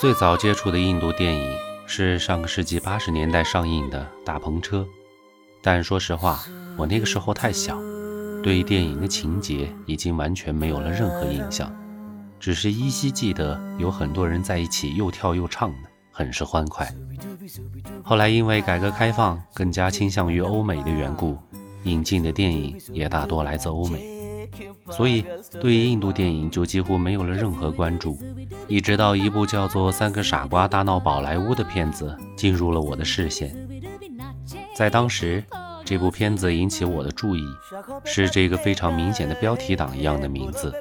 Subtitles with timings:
[0.00, 1.56] 最早接触的印度电影
[1.86, 4.80] 是上个世纪八十年代上映的《大篷车》，
[5.62, 6.44] 但说实话，
[6.76, 7.80] 我那个时候太小，
[8.42, 11.74] 对电影的情节已经完全没有了任何印象，
[12.38, 16.86] 只是依稀记得有很多人在一起又跳又唱的，很是欢快。
[18.02, 21.38] 后来因为改革开放更加倾向于欧美的缘故，
[21.84, 24.12] 引进的电影也大多来自欧美。
[24.90, 25.24] 所以
[25.60, 28.18] 对于印度电影就几乎没有了任何关注，
[28.68, 33.56] 一直到一部叫做《三个傻瓜大闹宝莱坞》的片子进入了我的视线。
[34.76, 35.42] 在当时，
[35.84, 37.42] 这部片子引起我的注意，
[38.04, 40.72] 是这个非常明显的标题党一样的名字。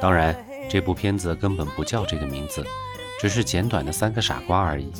[0.00, 0.34] 当然，
[0.68, 2.64] 这部片子根本不叫这个名字，
[3.20, 4.90] 只是简短的三个傻瓜而已。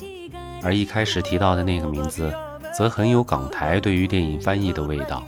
[0.62, 2.32] 而一开始提到的那个名字，
[2.76, 5.22] 则很有港台对于电影翻译的味道。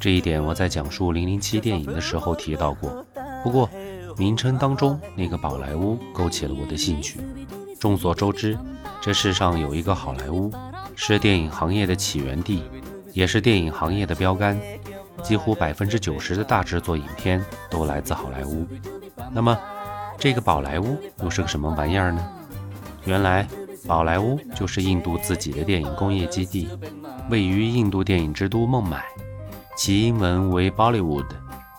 [0.00, 3.04] 这一点我在讲述《零零七》电影的时候提到过。
[3.42, 3.68] 不过，
[4.16, 7.20] 名称当中那个宝莱坞勾起了我的兴趣。
[7.80, 8.56] 众所周知，
[9.00, 10.52] 这世上有一个好莱坞，
[10.94, 12.62] 是电影行业的起源地，
[13.12, 14.58] 也是电影行业的标杆。
[15.22, 18.64] 几乎百分之九十的大制作影片都来自好莱坞。
[19.32, 19.58] 那么，
[20.18, 22.28] 这个宝莱坞又是个什么玩意儿呢？
[23.04, 23.46] 原来，
[23.86, 26.68] 宝莱坞就是印度自己的电影工业基地，
[27.30, 29.04] 位于印度电影之都孟买。
[29.76, 31.26] 其英文为 Bollywood，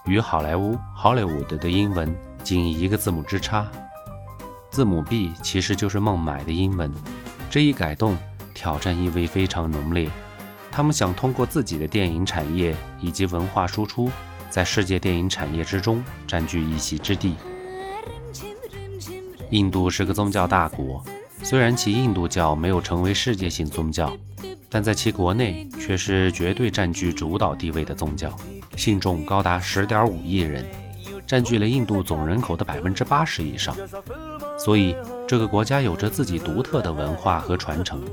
[0.05, 3.67] 与好莱坞 Hollywood 的英文仅一个字母之差。
[4.71, 6.89] 字母 B 其实就是孟买的英文。
[7.49, 8.17] 这一改动
[8.53, 10.09] 挑战意味非常浓烈。
[10.71, 14.09] 他们想通过自己的电影产业以及文化输出，
[14.49, 17.35] 在世界电影产业之中占据一席之地。
[19.51, 21.03] 印度是个宗教大国，
[21.43, 24.15] 虽然其印度教没有成为世界性宗教。
[24.71, 28.31] 但在其国内却是绝对占据主导地位的宗教，
[28.77, 30.63] 信众高达十点五亿人，
[31.25, 33.75] 占据了印度总人口的百分之八十以上。
[34.59, 34.95] 所以，
[35.27, 38.03] 这个国家有着自己独特的文化和传承。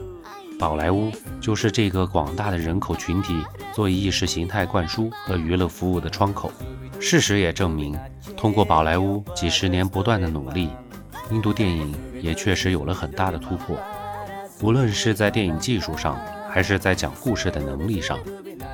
[0.58, 3.34] 宝莱坞就是这个广大的人口群体
[3.74, 6.50] 做意识形态灌输和娱乐服务的窗口。
[6.98, 7.94] 事实也证明，
[8.34, 10.70] 通过宝莱坞几十年不断的努力，
[11.30, 13.76] 印度电影也确实有了很大的突破。
[14.62, 18.18] 无论是在电影技术上，还是在讲故事的能力上，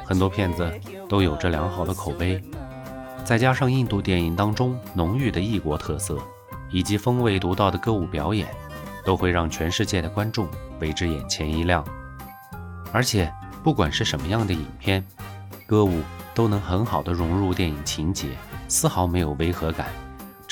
[0.04, 0.70] 很多片子
[1.08, 2.42] 都有着良好的口碑。
[3.24, 6.18] 再加上印度电影当中浓郁的异国特色，
[6.70, 8.48] 以及风味独到的歌舞表演，
[9.04, 10.46] 都会让全世界的观众
[10.80, 11.84] 为之眼前一亮。
[12.92, 13.32] 而且，
[13.62, 15.04] 不管是什么样的影片，
[15.66, 16.00] 歌舞
[16.34, 18.28] 都能很好的融入电影情节，
[18.68, 19.86] 丝毫没有违和感。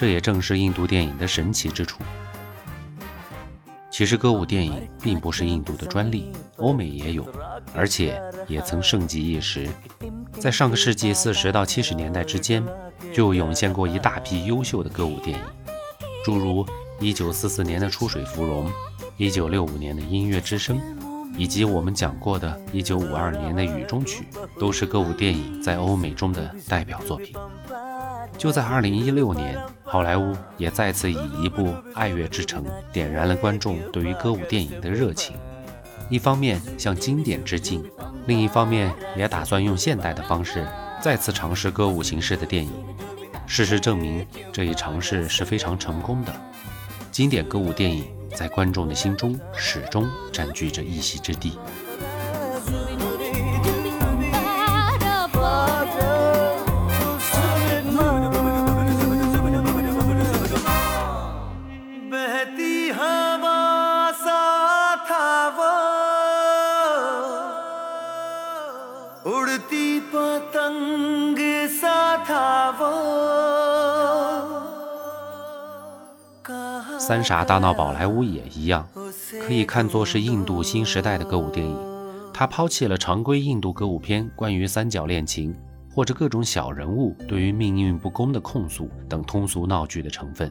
[0.01, 2.01] 这也正是印度电影的神奇之处。
[3.91, 7.29] 其实歌舞电影并不是印度的专利，欧美也有，
[7.75, 8.19] 而且
[8.49, 9.69] 也曾盛极一时。
[10.39, 12.65] 在上个世纪四十到七十年代之间，
[13.13, 15.45] 就涌现过一大批优秀的歌舞电影，
[16.25, 16.65] 诸如
[16.99, 18.69] 一九四四年的《出水芙蓉》
[19.19, 20.79] 一九六五年的《音乐之声》，
[21.37, 24.25] 以及我们讲过的一九五二年的《雨中曲》，
[24.59, 27.37] 都是歌舞电影在欧美中的代表作品。
[28.41, 35.37] 就在2016年，好莱坞也再次以一部《爱乐之城》点燃了观众对于歌舞电影的热情。
[36.09, 37.85] 一方面向经典致敬，
[38.27, 40.67] 另一方面也打算用现代的方式
[41.03, 42.73] 再次尝试歌舞形式的电影。
[43.47, 46.33] 事实证明，这一尝试是非常成功的。
[47.13, 51.59] 经典歌舞电影在观众的心中始终占据着一席之地。
[76.99, 78.87] 三傻大闹宝莱坞也一样，
[79.47, 81.77] 可以看作是印度新时代的歌舞电影。
[82.33, 85.55] 它抛弃了常规印度歌舞片关于三角恋情
[85.93, 90.51] 或者各种小人物对于命运不公的控诉等通俗闹剧的成分，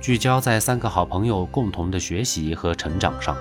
[0.00, 3.36] 聚焦在三个好朋友共同的学习和成长上。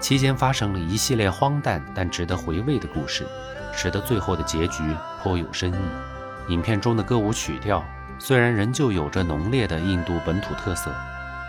[0.00, 3.24] 期间发生了一系列荒诞但值得回味的故事，
[3.72, 4.82] 使得最后的结局
[5.22, 6.52] 颇有深意。
[6.52, 7.84] 影片中的歌舞曲调
[8.18, 10.92] 虽然仍旧有着浓烈的印度本土特色。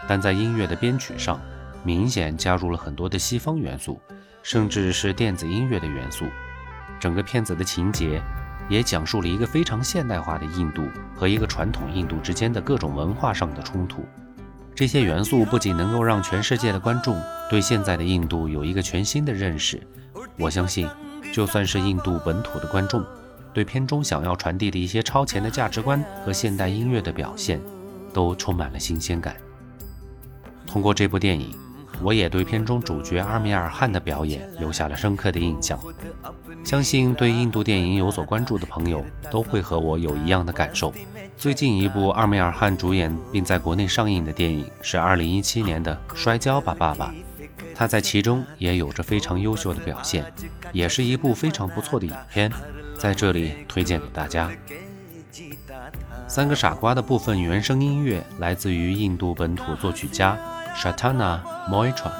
[0.08, 1.40] 但在音乐的编曲上，
[1.84, 4.00] 明显加入了很多的西方元素，
[4.42, 6.26] 甚至是电子音乐的元素。
[7.00, 8.22] 整个片子的情节
[8.70, 14.06] 也讲述了一个非常现代化的印度和一个传统印度之间的各种文化上的冲突，
[14.74, 19.82] 这些元素不仅能够让全世界的观众对现在的印度有一个全新的认识，
[20.38, 20.90] 我相信，
[21.34, 23.04] 就算是印度本土的观众，
[23.54, 27.60] 对片中想要传递的一些超前的价值观和现代音乐的表现，
[28.14, 29.36] 都充满了新鲜感。
[30.74, 31.56] 通过这部电影，
[32.02, 35.80] 我也对片中主角阿米尔汗的表演留下了深刻的印象。
[36.64, 40.92] 相信对印度电影有所关注的朋友都会和我有一样的感受。
[41.38, 47.12] 最近一部阿米尔汗主演并在国内上映的电影是2017年的《摔跤吧，爸爸》，
[47.76, 50.26] 他在其中也有着非常优秀的表现，
[50.72, 52.52] 也是一部非常不错的影片，
[52.98, 54.50] 在这里推荐给大家。
[56.28, 60.38] 三个傻瓜的部分原声音乐来自于印度本土作曲家
[60.76, 62.12] Shatana Moitra，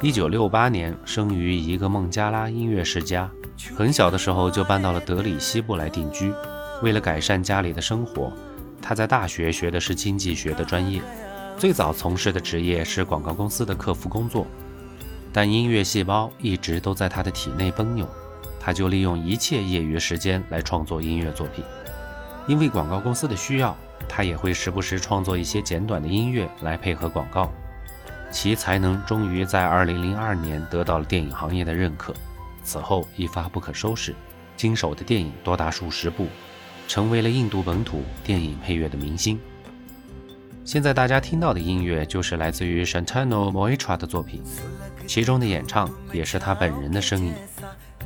[0.00, 3.28] 一九六八年生于一个孟加拉音乐世家。
[3.76, 6.32] 很小的时候就搬到了德里西部来定居。
[6.80, 8.32] 为了改善家里的生活，
[8.80, 11.02] 他在大学学的是经济学的专业。
[11.58, 14.46] 最早从事的职业是广告公司的客服工作。
[15.32, 18.08] 但音乐细胞一直都在他的体内奔涌，
[18.60, 21.64] 他就利用一切业余时间来创作音乐作品。
[22.46, 23.76] 因为广告公司的需要，
[24.08, 27.50] 他也会时不时创作一些简短的音乐来配合广告。
[28.30, 32.12] 其才能终于在2002年得到了电影行业的认可。
[32.64, 34.12] 此后一发不可收拾，
[34.56, 36.26] 经手的电影多达数十部，
[36.88, 39.38] 成为了印度本土电影配乐的明星。
[40.64, 44.42] 现在大家听到的音乐就是来自于 Shantanu Moitra 的作品，
[45.06, 47.32] 其中的演唱也是他本人的声音。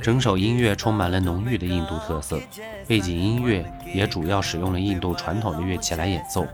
[0.00, 2.40] 整首音乐充满了浓郁的印度特色，
[2.86, 6.46] 背景音乐也主要使用了印度传统的乐器来演奏。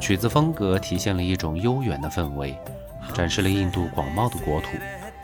[0.00, 2.56] 曲子风格体现了一种悠远的氛围，
[3.14, 4.68] 展示了印度广袤的国土，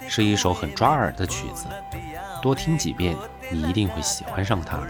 [0.09, 1.67] 是一首很抓耳的曲子。
[2.43, 3.15] 多听几遍，
[3.51, 4.87] 你一定会喜欢上它的。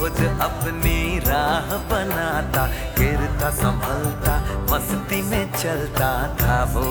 [0.00, 2.66] खुद अपनी राह बनाता,
[2.98, 4.36] गिरता, संभलता,
[4.72, 6.84] मस्ती में चलता था वो।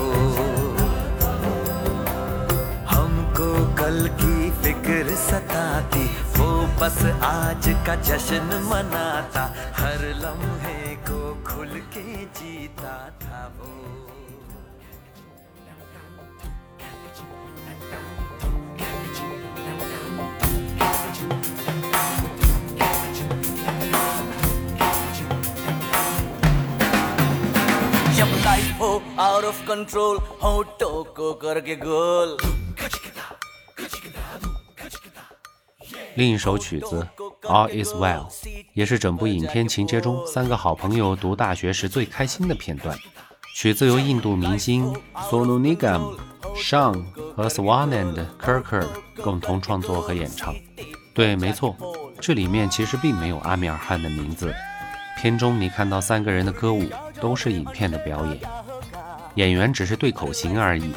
[2.86, 6.04] हमको कल की फ़िक्र सताती,
[6.38, 14.09] वो बस आज का जश्न मनाता, हर लम्हे को खुल के जीता था वो।
[36.14, 37.06] 另一首曲子
[37.48, 38.28] 《All Is Well》
[38.74, 42.96] 也是整部影片情节中三个好朋友读大学时最开心的片段。
[43.56, 46.16] 曲子由印度明星 Sonu Nigam、
[46.56, 47.02] Shawn
[47.34, 48.86] 和 Swanand Kirker
[49.22, 50.54] 共同创作和演唱。
[51.12, 51.76] 对，没错，
[52.20, 54.54] 这里面其实并没有阿米尔汗的名字。
[55.20, 56.88] 片中你看到三个人的歌舞
[57.20, 58.38] 都是影片的表演，
[59.34, 60.92] 演员只是对口型而已。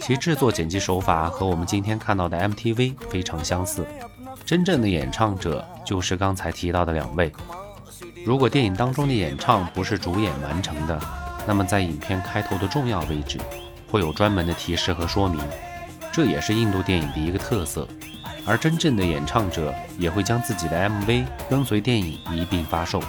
[0.00, 3.84] 其制作剪辑手法和我们今天看到的 MTV 非常相似。
[4.44, 7.32] 真正的演唱者就是刚才提到的两位。
[8.24, 11.00] 如果电影当中的演唱不是主演完成的，
[11.46, 13.38] 那么在影片开头的重要位置
[13.90, 15.40] 会有专门的提示和说明，
[16.12, 17.86] 这也是印度电影的一个特色。
[18.46, 23.02] 而真正的演唱者也会将自己的 MV 跟随电影一并发售。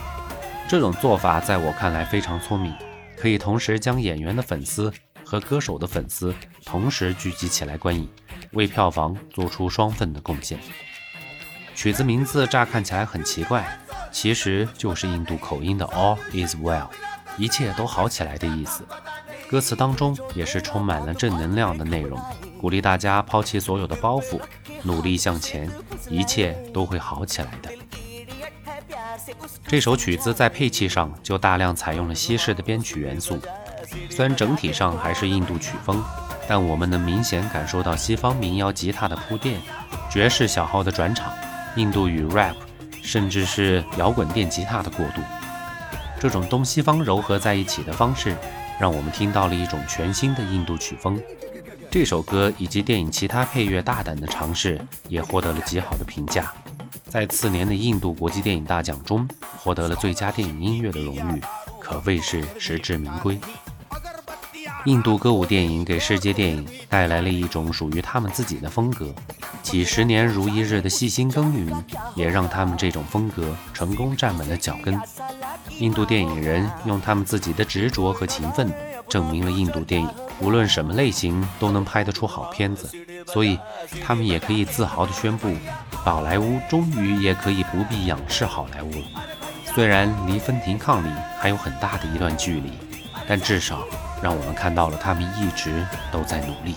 [0.68, 2.74] 这种做法在我看来非常聪明，
[3.20, 4.92] 可以同时将演员的粉丝
[5.26, 6.34] 和歌手的粉丝
[6.66, 8.08] 同时聚集起来观影，
[8.54, 10.58] 为票房做出双份的贡献。
[11.76, 13.80] 曲子名字乍看起来很奇怪，
[14.12, 16.88] 其实就是印度口音的 “All is well”，
[17.38, 18.86] 一切都好起来的意思。
[19.50, 22.20] 歌词当中也是充满了正能量的内容，
[22.60, 24.40] 鼓励大家抛弃所有的包袱，
[24.84, 25.70] 努力向前，
[26.10, 27.70] 一切都会好起来的。
[29.68, 33.40] 这首曲子在配器上就大量采用了西式的编曲元素，
[34.10, 36.04] 虽然整体上还是印度曲风，
[36.48, 39.62] 但我们能明显感受到西方民谣吉他的铺垫、
[40.10, 41.32] 爵士小号的转场、
[41.76, 42.56] 印度语 rap，
[43.02, 45.22] 甚至是摇滚电吉他的过渡。
[46.20, 48.36] 这种东西方糅合在一起的方式，
[48.80, 51.22] 让我们听到了一种全新的印度曲风。
[51.92, 56.54] 这首歌以及电影其他配乐大胆的尝试，也获得了极好的评价。
[57.10, 61.42] 在次年的印度国际电影大奖中，获得了最佳电影音乐的荣誉，
[61.80, 63.40] 可谓是实至名归。
[64.86, 69.14] 印度歌舞电影给世界电影带来了一种属于他们自己的风格，
[69.64, 71.84] 几十年如一日的细心耕耘，
[72.16, 74.98] 也让他们这种风格成功站稳了脚跟。
[75.80, 78.72] 印度电影人用他们自己的执着和勤奋，
[79.10, 80.10] 证明了印度电影
[80.42, 82.90] 无论什么类型都能拍得出好片子，
[83.28, 83.58] 所以
[84.06, 85.54] 他们也可以自豪地宣布，
[86.04, 89.24] 宝莱坞终于也可以不必仰视好莱坞了。
[89.66, 92.72] 虽然离分庭抗礼还有很大的一段距离，
[93.28, 93.86] 但至少。
[94.22, 96.76] 让我们看到了他们一直都在努力。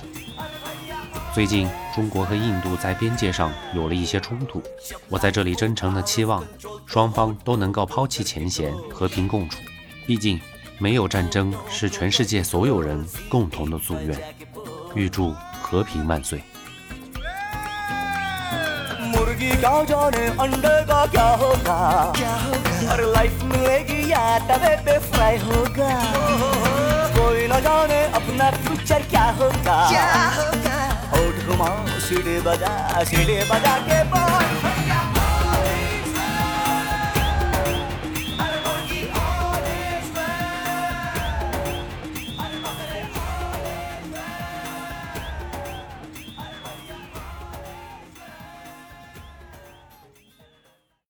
[1.35, 4.63] 最近，中国和印度在边界上有了一些冲突，
[5.09, 6.45] 我在这里真诚地期望
[6.87, 9.59] 双方都能够抛弃前嫌，和平共处。
[10.07, 10.41] 毕竟，
[10.79, 14.17] 没有战争是全世界所有人共同的夙愿。
[14.95, 16.41] 预祝和平万岁
[19.43, 21.79] मिलेगी गाँव जाने अंडे का क्या होगा?
[22.17, 22.93] क्या होगा?
[22.93, 25.91] और लाइफ मिलेगी या तवे पे फ्राई होगा?
[27.17, 29.79] कोई न जाने अपना फ्यूचर क्या होगा?
[29.91, 30.07] क्या
[30.39, 30.79] होगा?
[31.15, 32.73] होठ घुमाओ सीढ़े बजा
[33.11, 34.72] सीढ़े बजा के बोल।